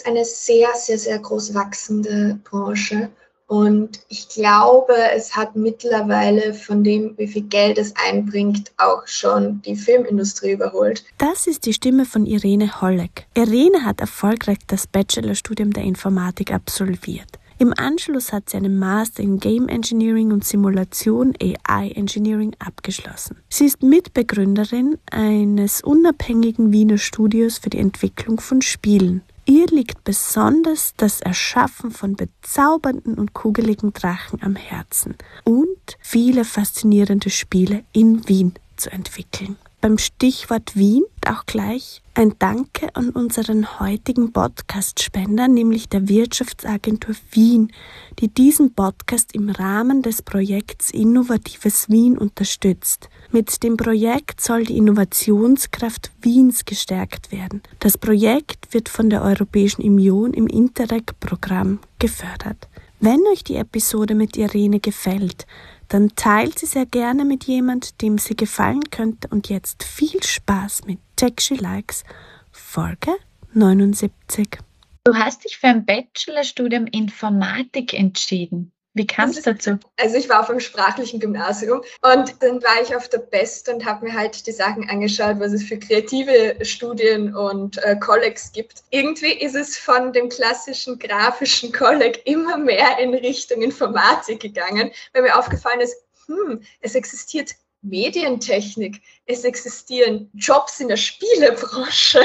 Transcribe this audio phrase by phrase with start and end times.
[0.00, 3.10] ist eine sehr, sehr, sehr groß wachsende Branche.
[3.46, 9.60] Und ich glaube, es hat mittlerweile von dem, wie viel Geld es einbringt, auch schon
[9.62, 11.04] die Filmindustrie überholt.
[11.18, 13.26] Das ist die Stimme von Irene Holleck.
[13.34, 17.40] Irene hat erfolgreich das Bachelorstudium der Informatik absolviert.
[17.58, 23.36] Im Anschluss hat sie einen Master in Game Engineering und Simulation AI Engineering abgeschlossen.
[23.50, 29.22] Sie ist Mitbegründerin eines unabhängigen Wiener Studios für die Entwicklung von Spielen.
[29.50, 37.30] Ihr liegt besonders das Erschaffen von bezaubernden und kugeligen Drachen am Herzen und viele faszinierende
[37.30, 39.56] Spiele in Wien zu entwickeln.
[39.80, 47.72] Beim Stichwort Wien auch gleich ein Danke an unseren heutigen Podcast-Spender, nämlich der Wirtschaftsagentur Wien,
[48.18, 53.08] die diesen Podcast im Rahmen des Projekts Innovatives Wien unterstützt.
[53.32, 57.62] Mit dem Projekt soll die Innovationskraft Wiens gestärkt werden.
[57.78, 62.68] Das Projekt wird von der Europäischen Union im Interreg-Programm gefördert.
[63.00, 65.46] Wenn euch die Episode mit Irene gefällt,
[65.90, 69.28] dann teilt sie sehr gerne mit jemand, dem sie gefallen könnte.
[69.28, 72.04] Und jetzt viel Spaß mit Tech She Likes,
[72.52, 73.10] Folge
[73.52, 74.58] 79.
[75.04, 78.72] Du hast dich für ein Bachelorstudium Informatik entschieden.
[78.92, 79.78] Wie kam es dazu?
[79.96, 83.84] Also ich war auf einem sprachlichen Gymnasium und dann war ich auf der Best und
[83.84, 88.82] habe mir halt die Sachen angeschaut, was es für kreative Studien und äh, Collegs gibt.
[88.90, 95.22] Irgendwie ist es von dem klassischen grafischen Kolleg immer mehr in Richtung Informatik gegangen, weil
[95.22, 102.22] mir aufgefallen ist, hm, es existiert Medientechnik, es existieren Jobs in der Spielebranche.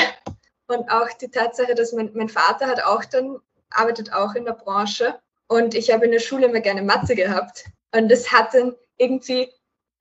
[0.67, 3.37] Und auch die Tatsache, dass mein, mein Vater hat auch dann,
[3.69, 7.65] arbeitet auch in der Branche und ich habe in der Schule immer gerne Mathe gehabt.
[7.93, 9.47] Und das hat dann irgendwie,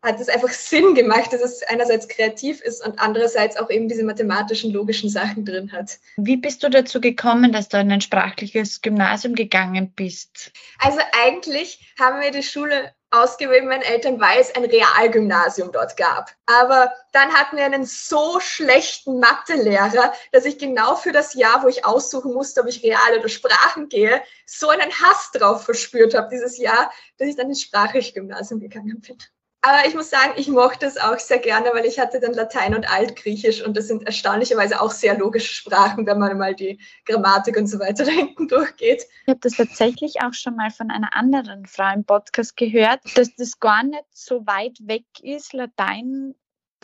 [0.03, 4.05] hat es einfach Sinn gemacht, dass es einerseits kreativ ist und andererseits auch eben diese
[4.05, 5.99] mathematischen, logischen Sachen drin hat.
[6.17, 10.53] Wie bist du dazu gekommen, dass du in ein sprachliches Gymnasium gegangen bist?
[10.79, 16.31] Also eigentlich haben wir die Schule ausgewählt meinen Eltern, weil es ein Realgymnasium dort gab.
[16.47, 21.69] Aber dann hatten wir einen so schlechten Mathelehrer, dass ich genau für das Jahr, wo
[21.69, 26.29] ich aussuchen musste, ob ich Real oder Sprachen gehe, so einen Hass drauf verspürt habe
[26.31, 29.19] dieses Jahr, dass ich dann ins Sprachlich-Gymnasium gegangen bin.
[29.67, 32.75] Aber ich muss sagen, ich mochte es auch sehr gerne, weil ich hatte dann Latein
[32.75, 37.57] und Altgriechisch und das sind erstaunlicherweise auch sehr logische Sprachen, wenn man mal die Grammatik
[37.57, 39.07] und so weiter da hinten durchgeht.
[39.23, 43.35] Ich habe das tatsächlich auch schon mal von einer anderen Frau im Podcast gehört, dass
[43.37, 46.35] das gar nicht so weit weg ist, Latein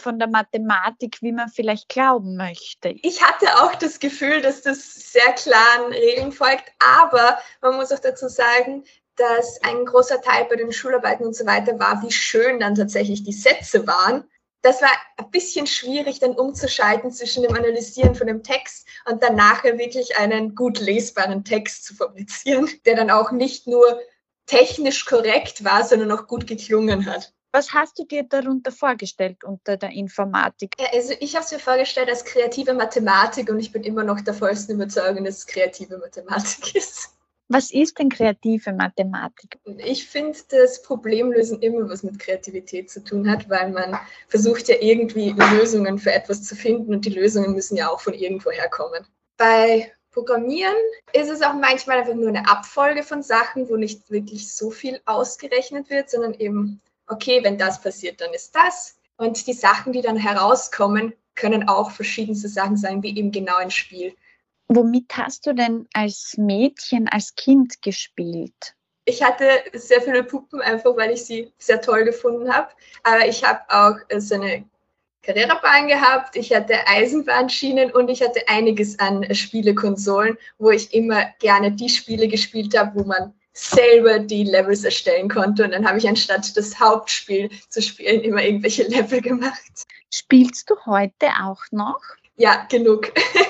[0.00, 2.94] von der Mathematik, wie man vielleicht glauben möchte.
[3.02, 7.98] Ich hatte auch das Gefühl, dass das sehr klaren Regeln folgt, aber man muss auch
[7.98, 8.84] dazu sagen,
[9.20, 13.22] dass ein großer Teil bei den Schularbeiten und so weiter war, wie schön dann tatsächlich
[13.22, 14.24] die Sätze waren.
[14.62, 19.36] Das war ein bisschen schwierig, dann umzuschalten zwischen dem Analysieren von dem Text und dann
[19.36, 24.00] nachher wirklich einen gut lesbaren Text zu fabrizieren, der dann auch nicht nur
[24.46, 27.32] technisch korrekt war, sondern auch gut geklungen hat.
[27.52, 30.72] Was hast du dir darunter vorgestellt unter der Informatik?
[30.92, 34.34] Also ich habe es mir vorgestellt als kreative Mathematik und ich bin immer noch der
[34.34, 37.19] vollsten Überzeugung, dass es kreative Mathematik ist.
[37.52, 39.58] Was ist denn kreative Mathematik?
[39.78, 44.76] Ich finde, das Problemlösen immer was mit Kreativität zu tun hat, weil man versucht ja
[44.80, 49.04] irgendwie Lösungen für etwas zu finden und die Lösungen müssen ja auch von irgendwo herkommen.
[49.36, 50.76] Bei Programmieren
[51.12, 55.00] ist es auch manchmal einfach nur eine Abfolge von Sachen, wo nicht wirklich so viel
[55.04, 58.96] ausgerechnet wird, sondern eben, okay, wenn das passiert, dann ist das.
[59.16, 63.72] Und die Sachen, die dann herauskommen, können auch verschiedenste Sachen sein, wie eben genau ein
[63.72, 64.14] Spiel.
[64.72, 68.76] Womit hast du denn als Mädchen, als Kind gespielt?
[69.04, 72.68] Ich hatte sehr viele Puppen, einfach weil ich sie sehr toll gefunden habe.
[73.02, 74.64] Aber ich habe auch so eine
[75.22, 81.72] Carrera-Bahn gehabt, ich hatte Eisenbahnschienen und ich hatte einiges an Spielekonsolen, wo ich immer gerne
[81.72, 85.64] die Spiele gespielt habe, wo man selber die Levels erstellen konnte.
[85.64, 89.84] Und dann habe ich anstatt das Hauptspiel zu spielen immer irgendwelche Level gemacht.
[90.14, 92.00] Spielst du heute auch noch?
[92.36, 93.12] Ja, genug.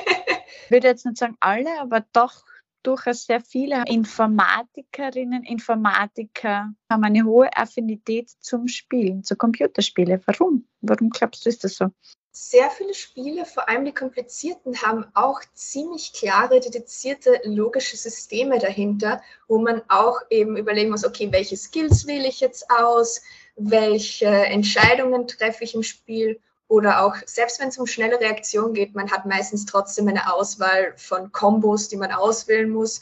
[0.70, 2.44] ich würde jetzt nicht sagen alle, aber doch
[2.84, 10.22] durchaus sehr viele Informatikerinnen, Informatiker haben eine hohe Affinität zum Spielen, zu Computerspielen.
[10.26, 10.68] Warum?
[10.80, 11.86] Warum glaubst du, ist das so?
[12.30, 19.20] Sehr viele Spiele, vor allem die komplizierten, haben auch ziemlich klare, dedizierte, logische Systeme dahinter,
[19.48, 23.20] wo man auch eben überlegen muss, okay, welche Skills wähle ich jetzt aus,
[23.56, 26.40] welche Entscheidungen treffe ich im Spiel
[26.70, 30.94] oder auch, selbst wenn es um schnelle Reaktion geht, man hat meistens trotzdem eine Auswahl
[30.96, 33.00] von Kombos, die man auswählen muss.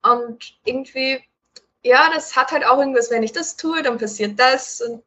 [0.00, 1.20] Und irgendwie,
[1.82, 4.80] ja, das hat halt auch irgendwas, wenn ich das tue, dann passiert das.
[4.80, 5.02] Und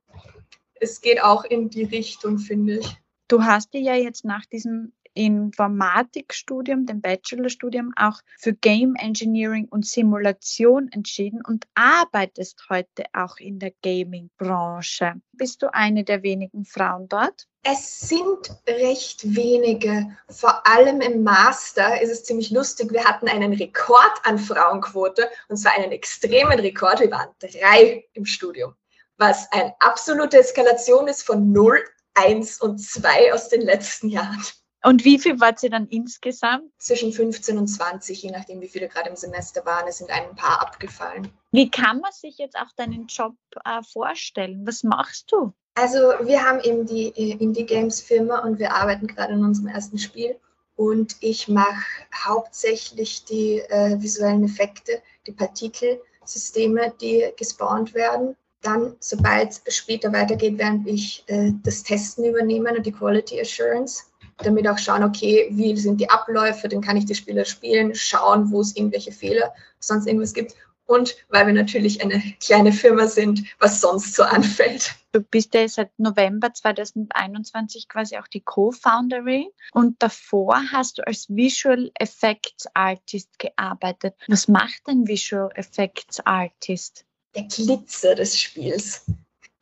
[0.82, 2.98] es geht auch in die Richtung, finde ich.
[3.30, 9.86] Du hast dir ja jetzt nach diesem Informatikstudium, dem Bachelorstudium, auch für Game Engineering und
[9.86, 15.13] Simulation entschieden und arbeitest heute auch in der Gaming-Branche.
[15.33, 17.48] Bist du eine der wenigen Frauen dort?
[17.65, 20.18] Es sind recht wenige.
[20.30, 22.92] Vor allem im Master ist es ziemlich lustig.
[22.92, 27.00] Wir hatten einen Rekord an Frauenquote und zwar einen extremen Rekord.
[27.00, 28.75] Wir waren drei im Studium,
[29.18, 31.80] was eine absolute Eskalation ist von 0,
[32.16, 34.44] 1 und 2 aus den letzten Jahren.
[34.85, 36.69] Und wie viel wart ihr dann insgesamt?
[36.77, 39.88] Zwischen 15 und 20, je nachdem, wie viele gerade im Semester waren.
[39.88, 41.30] Es sind ein paar abgefallen.
[41.51, 44.68] Wie kann man sich jetzt auch deinen Job äh, vorstellen?
[44.68, 45.53] Was machst du?
[45.75, 49.69] Also wir haben eben die äh, Indie Games Firma und wir arbeiten gerade in unserem
[49.69, 50.35] ersten Spiel.
[50.75, 51.85] Und ich mache
[52.25, 58.35] hauptsächlich die äh, visuellen Effekte, die Partikelsysteme, die gespawnt werden.
[58.62, 64.06] Dann, sobald es später weitergeht, werde ich äh, das Testen übernehmen und die Quality Assurance,
[64.38, 68.51] damit auch schauen, okay, wie sind die Abläufe, dann kann ich die Spiele spielen, schauen,
[68.51, 73.44] wo es irgendwelche Fehler, sonst irgendwas gibt und weil wir natürlich eine kleine Firma sind,
[73.59, 74.95] was sonst so anfällt.
[75.12, 81.27] Du bist ja seit November 2021 quasi auch die Co-Founderin und davor hast du als
[81.30, 84.15] Visual Effects Artist gearbeitet.
[84.27, 87.06] Was macht ein Visual Effects Artist?
[87.35, 89.06] Der Glitzer des Spiels.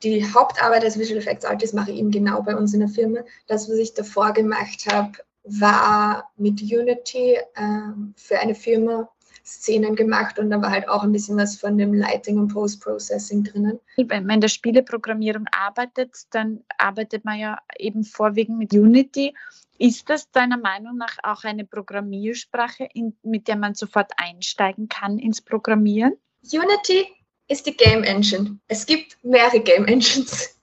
[0.04, 3.20] Die Hauptarbeit als Visual Effects Artist mache ich eben genau bei uns in der Firma.
[3.48, 5.12] Das, was ich davor gemacht habe,
[5.44, 9.10] war mit Unity äh, für eine Firma
[9.44, 13.44] Szenen gemacht und da war halt auch ein bisschen was von dem Lighting und Post-Processing
[13.44, 13.80] drinnen.
[13.98, 19.34] Wenn man in der Spieleprogrammierung arbeitet, dann arbeitet man ja eben vorwiegend mit Unity.
[19.78, 25.18] Ist das deiner Meinung nach auch eine Programmiersprache, in, mit der man sofort einsteigen kann
[25.18, 26.14] ins Programmieren?
[26.44, 27.08] Unity
[27.52, 28.58] ist die Game Engine.
[28.70, 30.56] Es gibt mehrere Game Engines.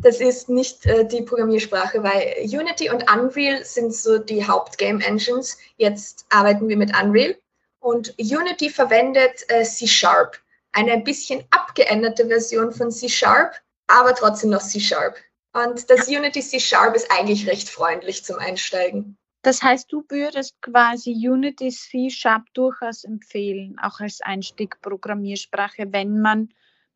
[0.00, 5.58] Das ist nicht äh, die Programmiersprache, weil Unity und Unreal sind so die Haupt-Game Engines.
[5.76, 7.36] Jetzt arbeiten wir mit Unreal
[7.80, 10.38] und Unity verwendet äh, C-Sharp,
[10.70, 15.16] eine ein bisschen abgeänderte Version von C-Sharp, aber trotzdem noch C-Sharp.
[15.52, 19.17] Und das Unity C-Sharp ist eigentlich recht freundlich zum Einsteigen.
[19.42, 26.48] Das heißt, du würdest quasi Unity C-Sharp durchaus empfehlen, auch als Einstieg-Programmiersprache, wenn man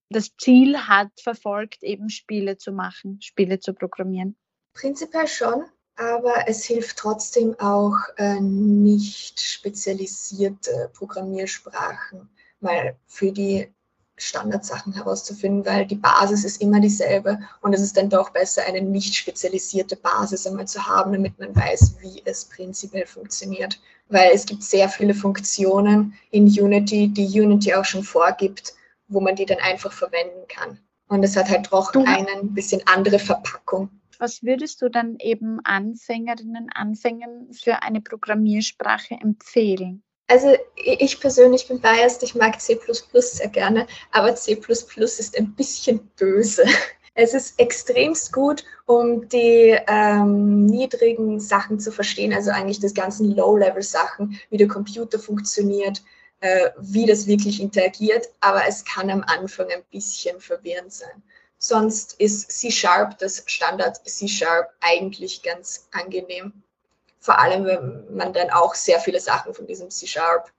[0.09, 4.37] das Ziel hat, verfolgt, eben Spiele zu machen, Spiele zu programmieren.
[4.75, 5.65] Prinzipiell schon
[5.97, 12.29] aber es hilft trotzdem auch äh, nicht spezialisierte Programmiersprachen
[12.61, 13.69] mal für die
[14.23, 18.81] Standardsachen herauszufinden, weil die Basis ist immer dieselbe und es ist dann doch besser, eine
[18.81, 23.81] nicht spezialisierte Basis einmal zu haben, damit man weiß, wie es prinzipiell funktioniert.
[24.09, 28.75] Weil es gibt sehr viele Funktionen in Unity, die Unity auch schon vorgibt,
[29.09, 30.79] wo man die dann einfach verwenden kann.
[31.09, 33.91] Und es hat halt doch eine bisschen andere Verpackung
[34.23, 40.05] was würdest du dann eben Anfängerinnen, Anfängern für eine Programmiersprache empfehlen?
[40.29, 42.79] Also ich persönlich bin biased, ich mag C
[43.21, 46.65] sehr gerne, aber C ist ein bisschen böse.
[47.15, 53.37] Es ist extremst gut, um die ähm, niedrigen Sachen zu verstehen, also eigentlich das ganzen
[53.37, 56.03] Low-Level-Sachen, wie der Computer funktioniert,
[56.41, 61.23] äh, wie das wirklich interagiert, aber es kann am Anfang ein bisschen verwirrend sein.
[61.59, 66.65] Sonst ist C-Sharp, das Standard C-Sharp, eigentlich ganz angenehm.
[67.23, 70.53] Vor allem, wenn man dann auch sehr viele Sachen von diesem C-Sharp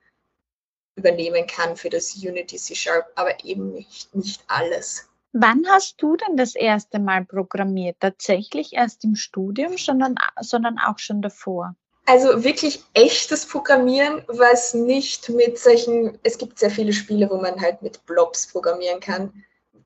[0.95, 5.07] übernehmen kann für das Unity C-Sharp, aber eben nicht, nicht alles.
[5.33, 7.97] Wann hast du denn das erste Mal programmiert?
[7.99, 11.75] Tatsächlich erst im Studium, sondern, sondern auch schon davor?
[12.05, 17.61] Also wirklich echtes Programmieren, was nicht mit solchen, es gibt sehr viele Spiele, wo man
[17.61, 19.31] halt mit Blobs programmieren kann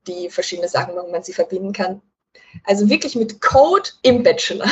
[0.08, 2.02] die verschiedene Sachen, wo man sie verbinden kann.
[2.64, 4.68] Also wirklich mit Code im Bachelor.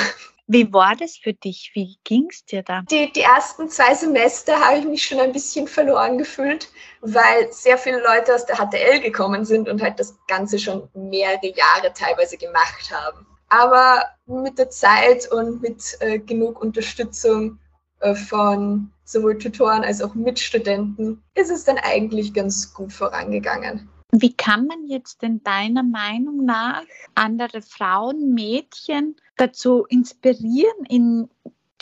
[0.48, 1.72] Wie war das für dich?
[1.74, 2.82] Wie ging es dir da?
[2.82, 6.68] Die, die ersten zwei Semester habe ich mich schon ein bisschen verloren gefühlt,
[7.00, 11.48] weil sehr viele Leute aus der HTL gekommen sind und halt das Ganze schon mehrere
[11.48, 13.26] Jahre teilweise gemacht haben.
[13.48, 17.58] Aber mit der Zeit und mit äh, genug Unterstützung
[18.00, 23.88] äh, von sowohl Tutoren als auch Mitstudenten ist es dann eigentlich ganz gut vorangegangen.
[24.18, 26.82] Wie kann man jetzt denn deiner Meinung nach
[27.14, 31.28] andere Frauen, Mädchen dazu inspirieren, in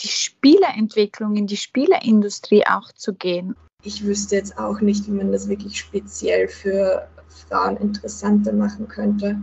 [0.01, 3.55] die Spieleentwicklung, in die Spieleindustrie auch zu gehen?
[3.83, 9.39] Ich wüsste jetzt auch nicht, wie man das wirklich speziell für Frauen interessanter machen könnte,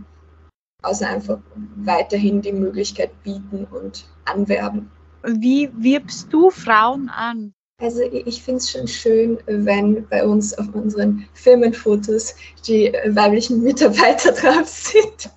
[0.83, 1.39] außer einfach
[1.77, 4.91] weiterhin die Möglichkeit bieten und anwerben.
[5.23, 7.55] Wie wirbst du Frauen an?
[7.83, 12.33] Also ich finde es schon schön, wenn bei uns auf unseren Firmenfotos
[12.65, 15.29] die weiblichen Mitarbeiter drauf sind.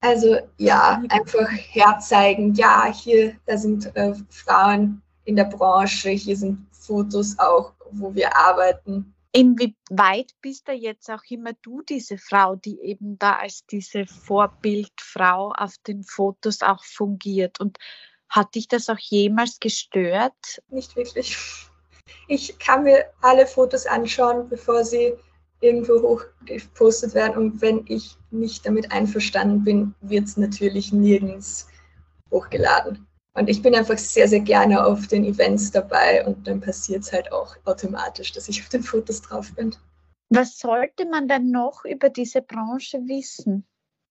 [0.00, 6.64] Also ja, einfach herzeigen, ja, hier, da sind äh, Frauen in der Branche, hier sind
[6.70, 9.12] Fotos auch, wo wir arbeiten.
[9.32, 15.52] Inwieweit bist du jetzt auch immer du diese Frau, die eben da als diese Vorbildfrau
[15.52, 17.58] auf den Fotos auch fungiert?
[17.58, 17.76] Und
[18.28, 20.62] hat dich das auch jemals gestört?
[20.68, 21.36] Nicht wirklich.
[22.26, 25.14] Ich kann mir alle Fotos anschauen, bevor sie
[25.60, 27.36] irgendwo hochgepostet werden.
[27.36, 31.68] Und wenn ich nicht damit einverstanden bin, wird es natürlich nirgends
[32.30, 33.06] hochgeladen.
[33.34, 37.12] Und ich bin einfach sehr, sehr gerne auf den Events dabei und dann passiert es
[37.12, 39.74] halt auch automatisch, dass ich auf den Fotos drauf bin.
[40.30, 43.64] Was sollte man denn noch über diese Branche wissen?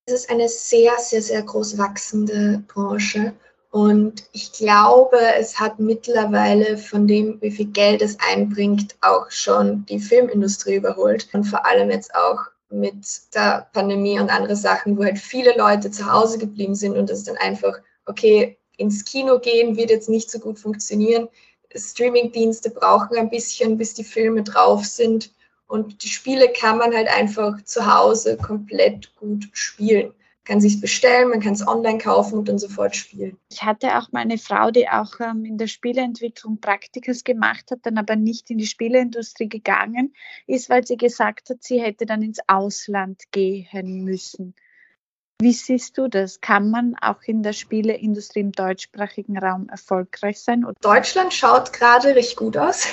[0.06, 3.34] Es ist eine sehr, sehr, sehr groß wachsende Branche.
[3.78, 9.86] Und ich glaube, es hat mittlerweile von dem, wie viel Geld es einbringt, auch schon
[9.86, 11.30] die Filmindustrie überholt.
[11.34, 12.40] Und vor allem jetzt auch
[12.72, 13.06] mit
[13.36, 17.24] der Pandemie und andere Sachen, wo halt viele Leute zu Hause geblieben sind und es
[17.24, 21.30] dann einfach, okay, ins Kino gehen wird jetzt nicht so gut funktionieren.
[21.76, 25.32] Streamingdienste brauchen ein bisschen, bis die Filme drauf sind.
[25.68, 30.16] Und die Spiele kann man halt einfach zu Hause komplett gut spielen.
[30.48, 33.38] Man kann sich bestellen, man kann es online kaufen und dann sofort spielen.
[33.52, 37.80] Ich hatte auch mal eine Frau, die auch ähm, in der Spieleentwicklung Praktikas gemacht hat,
[37.84, 40.14] dann aber nicht in die Spieleindustrie gegangen
[40.46, 44.56] ist, weil sie gesagt hat, sie hätte dann ins Ausland gehen müssen.
[45.42, 46.40] Wie siehst du das?
[46.40, 50.66] Kann man auch in der Spieleindustrie im deutschsprachigen Raum erfolgreich sein?
[50.80, 52.88] Deutschland schaut gerade recht gut aus.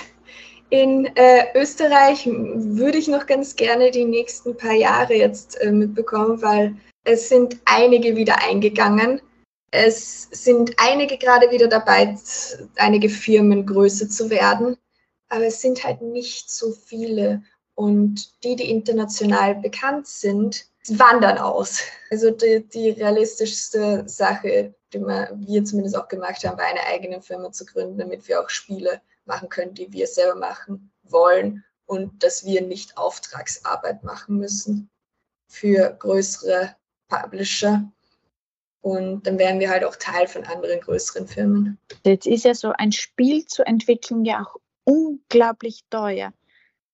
[0.71, 6.43] In äh, Österreich würde ich noch ganz gerne die nächsten paar Jahre jetzt äh, mitbekommen,
[6.43, 9.21] weil es sind einige wieder eingegangen.
[9.71, 12.17] Es sind einige gerade wieder dabei,
[12.77, 14.77] einige Firmen größer zu werden.
[15.29, 17.43] Aber es sind halt nicht so viele.
[17.75, 21.81] Und die, die international bekannt sind, wandern aus.
[22.11, 27.51] Also die, die realistischste Sache, die wir, zumindest auch gemacht haben, war eine eigene Firma
[27.51, 32.45] zu gründen, damit wir auch Spiele machen können, die wir selber machen wollen und dass
[32.45, 34.89] wir nicht Auftragsarbeit machen müssen
[35.49, 36.77] für größere
[37.23, 37.85] Publisher.
[38.81, 41.79] Und dann wären wir halt auch Teil von anderen größeren Firmen.
[42.05, 46.33] Jetzt ist ja so ein Spiel zu entwickeln ja auch unglaublich teuer.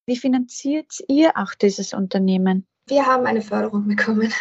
[0.07, 2.67] Wie finanziert ihr auch dieses Unternehmen?
[2.87, 4.33] Wir haben eine Förderung bekommen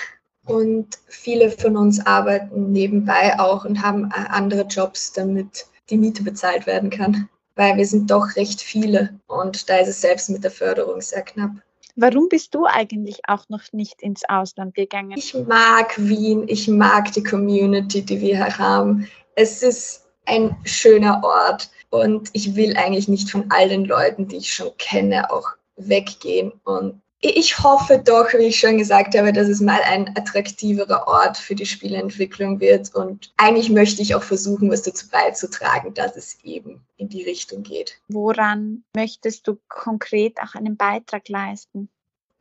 [0.46, 6.24] und viele von uns arbeiten nebenbei auch und haben äh, andere Jobs, damit die Miete
[6.24, 10.44] bezahlt werden kann, weil wir sind doch recht viele und da ist es selbst mit
[10.44, 11.52] der Förderung sehr knapp.
[12.01, 15.18] Warum bist du eigentlich auch noch nicht ins Ausland gegangen?
[15.18, 19.06] Ich mag Wien, ich mag die Community, die wir hier haben.
[19.36, 24.38] Es ist ein schöner Ort und ich will eigentlich nicht von all den Leuten, die
[24.38, 29.50] ich schon kenne, auch weggehen und ich hoffe doch, wie ich schon gesagt habe, dass
[29.50, 32.96] es mal ein attraktiverer Ort für die Spieleentwicklung wird.
[32.96, 37.64] Und eigentlich möchte ich auch versuchen, was dazu beizutragen, dass es eben in die Richtung
[37.64, 38.00] geht.
[38.08, 41.90] Woran möchtest du konkret auch einen Beitrag leisten?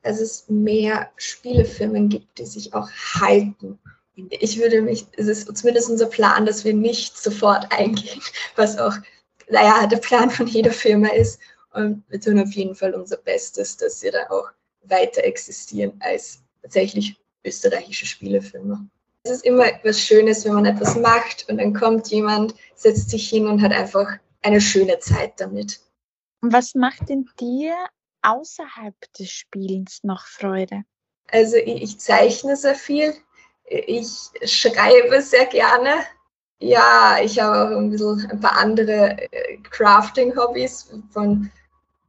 [0.03, 3.81] Dass es mehr Spielefirmen gibt, die sich auch halten.
[4.31, 8.21] Ich würde mich, es ist zumindest unser Plan, dass wir nicht sofort eingehen,
[8.55, 8.95] was auch,
[9.51, 11.41] naja, der Plan von jeder Firma ist.
[11.73, 14.51] Und wir tun auf jeden Fall unser Bestes, dass wir da auch
[14.83, 18.89] weiter existieren als tatsächlich österreichische Spielefilme.
[19.25, 23.29] Es ist immer etwas Schönes, wenn man etwas macht und dann kommt jemand, setzt sich
[23.29, 24.09] hin und hat einfach
[24.43, 25.81] eine schöne Zeit damit.
[26.41, 27.75] Und was macht denn dir
[28.23, 30.83] außerhalb des Spielens noch Freude?
[31.31, 33.15] Also ich, ich zeichne sehr viel,
[33.65, 34.09] ich
[34.45, 35.95] schreibe sehr gerne.
[36.61, 40.91] Ja, ich habe auch ein bisschen ein paar andere äh, Crafting-Hobbys.
[41.11, 41.51] Von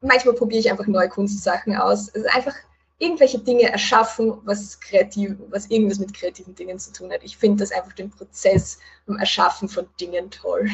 [0.01, 2.09] manchmal probiere ich einfach neue Kunstsachen aus.
[2.09, 2.55] Es ist einfach
[2.99, 7.23] irgendwelche Dinge erschaffen, was kreativ, was irgendwas mit kreativen Dingen zu tun hat.
[7.23, 10.69] Ich finde das einfach den Prozess beim Erschaffen von Dingen toll.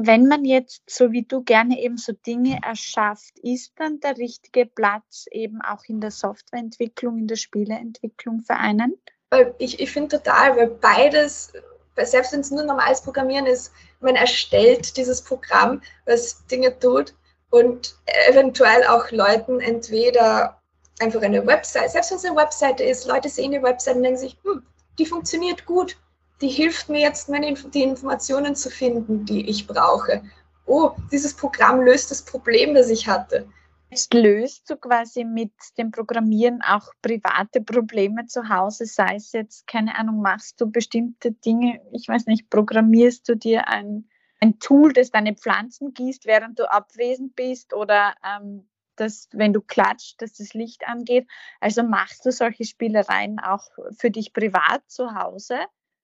[0.00, 4.64] Wenn man jetzt, so wie du gerne eben so Dinge erschafft, ist dann der richtige
[4.66, 8.94] Platz eben auch in der Softwareentwicklung, in der Spieleentwicklung für einen?
[9.58, 11.52] Ich, ich finde total, weil beides,
[11.96, 17.14] selbst wenn es nur normales Programmieren ist, man erstellt dieses Programm, was Dinge tut
[17.50, 17.96] und
[18.28, 20.60] eventuell auch Leuten entweder
[21.00, 24.18] einfach eine Website, selbst wenn es eine Webseite ist, Leute sehen die Website und denken
[24.18, 24.62] sich, hm,
[24.98, 25.96] die funktioniert gut,
[26.40, 30.22] die hilft mir jetzt, meine, die Informationen zu finden, die ich brauche.
[30.66, 33.46] Oh, dieses Programm löst das Problem, das ich hatte.
[33.90, 39.66] Jetzt löst du quasi mit dem Programmieren auch private Probleme zu Hause, sei es jetzt,
[39.66, 44.08] keine Ahnung, machst du bestimmte Dinge, ich weiß nicht, programmierst du dir ein,
[44.40, 49.60] ein Tool, das deine Pflanzen gießt, während du abwesend bist oder ähm, dass wenn du
[49.60, 51.26] klatscht, dass das Licht angeht.
[51.60, 53.64] Also machst du solche Spielereien auch
[53.96, 55.58] für dich privat zu Hause?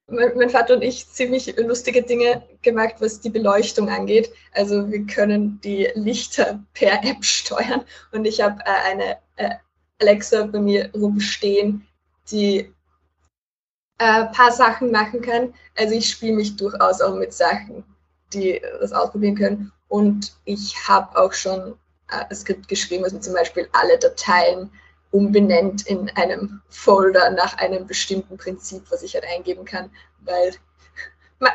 [0.07, 4.31] mein, Vater und ich ziemlich lustige Dinge gemacht, was die Beleuchtung angeht.
[4.53, 9.55] Also wir können die Lichter per App steuern und ich habe äh, eine äh,
[10.01, 11.87] Alexa bei mir rumstehen,
[12.31, 12.73] die
[13.99, 15.55] ein äh, paar Sachen machen kann.
[15.77, 17.85] Also ich spiele mich durchaus auch mit Sachen,
[18.35, 19.73] die das ausprobieren können.
[19.89, 21.75] Und ich habe auch schon
[22.11, 24.71] äh, ein Skript geschrieben, was mir zum Beispiel alle Dateien
[25.11, 29.91] umbenennt in einem Folder nach einem bestimmten Prinzip, was ich halt eingeben kann,
[30.25, 30.53] weil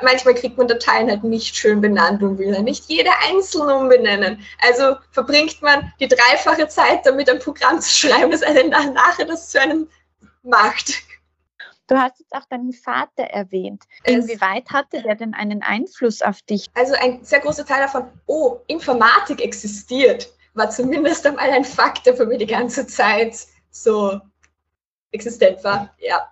[0.02, 4.40] manchmal kriegt man Dateien halt nicht schön benannt und will ja nicht jede einzeln umbenennen.
[4.62, 9.50] Also verbringt man die dreifache Zeit damit, ein Programm zu schreiben, das einen nachher das
[9.50, 9.88] zu einem
[10.44, 10.94] macht.
[11.90, 13.84] Du hast jetzt auch deinen Vater erwähnt.
[14.04, 16.68] Inwieweit hatte der denn einen Einfluss auf dich?
[16.76, 22.16] Also ein sehr großer Teil davon, oh, Informatik existiert, war zumindest einmal ein Fakt, der
[22.16, 23.36] für mich die ganze Zeit
[23.72, 24.22] so
[25.12, 25.96] existent war.
[25.98, 26.30] Ja.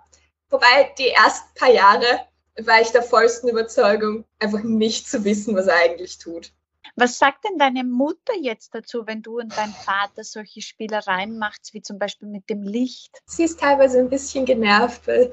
[0.50, 2.28] Wobei die ersten paar Jahre
[2.62, 6.52] war ich der vollsten Überzeugung, einfach nicht zu wissen, was er eigentlich tut.
[7.00, 11.70] Was sagt denn deine Mutter jetzt dazu, wenn du und dein Vater solche Spielereien macht,
[11.74, 13.22] wie zum Beispiel mit dem Licht?
[13.28, 15.32] Sie ist teilweise ein bisschen genervt, weil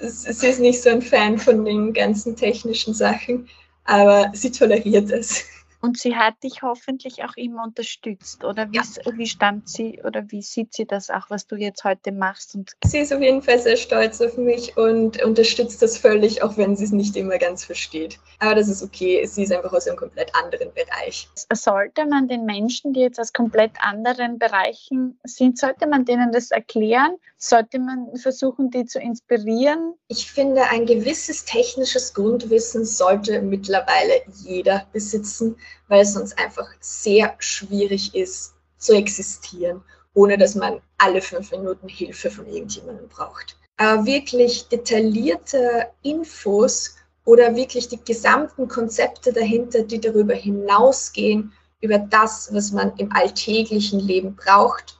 [0.00, 3.48] sie ist nicht so ein Fan von den ganzen technischen Sachen,
[3.84, 5.44] aber sie toleriert es.
[5.80, 8.82] Und sie hat dich hoffentlich auch immer unterstützt, oder wie, ja.
[9.14, 12.54] wie stand sie oder wie sieht sie das auch, was du jetzt heute machst?
[12.54, 16.56] Und sie ist auf jeden Fall sehr stolz auf mich und unterstützt das völlig, auch
[16.56, 18.18] wenn sie es nicht immer ganz versteht.
[18.38, 21.28] Aber das ist okay, sie ist einfach aus einem komplett anderen Bereich.
[21.52, 26.50] Sollte man den Menschen, die jetzt aus komplett anderen Bereichen sind, sollte man denen das
[26.50, 27.16] erklären?
[27.38, 29.94] Sollte man versuchen, die zu inspirieren?
[30.08, 35.56] Ich finde, ein gewisses technisches Grundwissen sollte mittlerweile jeder besitzen
[35.88, 39.82] weil es sonst einfach sehr schwierig ist zu existieren,
[40.14, 43.56] ohne dass man alle fünf Minuten Hilfe von irgendjemandem braucht.
[43.76, 52.52] Aber wirklich detaillierte Infos oder wirklich die gesamten Konzepte dahinter, die darüber hinausgehen, über das,
[52.54, 54.98] was man im alltäglichen Leben braucht,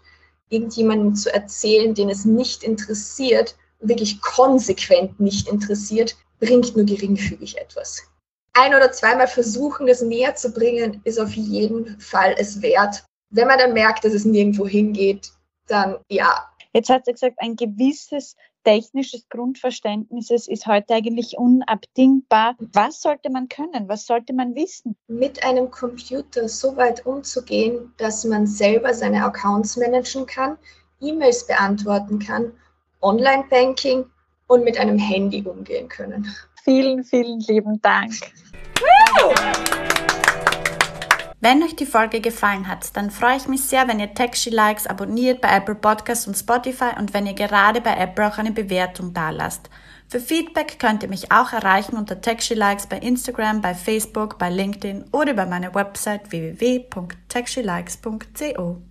[0.50, 8.02] irgendjemandem zu erzählen, den es nicht interessiert, wirklich konsequent nicht interessiert, bringt nur geringfügig etwas
[8.56, 13.04] ein oder zweimal versuchen, das näher zu bringen, ist auf jeden Fall es wert.
[13.30, 15.30] Wenn man dann merkt, dass es nirgendwo hingeht,
[15.66, 16.48] dann ja.
[16.72, 22.56] Jetzt hat sie gesagt, ein gewisses technisches Grundverständnis ist heute eigentlich unabdingbar.
[22.72, 23.88] Was sollte man können?
[23.88, 24.96] Was sollte man wissen?
[25.06, 30.58] Mit einem Computer so weit umzugehen, dass man selber seine Accounts managen kann,
[31.00, 32.52] E-Mails beantworten kann,
[33.02, 34.06] Online-Banking
[34.48, 36.26] und mit einem Handy umgehen können.
[36.68, 38.12] Vielen, vielen lieben Dank.
[41.40, 44.88] Wenn euch die Folge gefallen hat, dann freue ich mich sehr, wenn ihr Texty Likes
[44.88, 49.14] abonniert bei Apple Podcasts und Spotify und wenn ihr gerade bei Apple auch eine Bewertung
[49.14, 49.70] dalasst.
[50.08, 54.50] Für Feedback könnt ihr mich auch erreichen unter Texty Likes bei Instagram, bei Facebook, bei
[54.50, 58.82] LinkedIn oder über meine Website www.textylikes.co.